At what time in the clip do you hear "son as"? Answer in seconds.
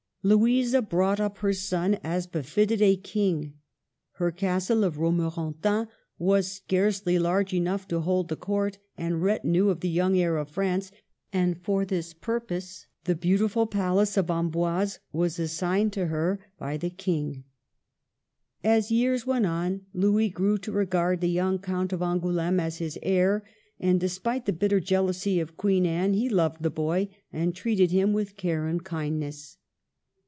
1.51-2.27